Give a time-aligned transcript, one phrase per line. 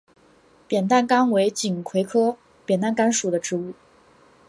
[0.67, 3.73] 扁担杆为锦葵科扁担杆属的植物。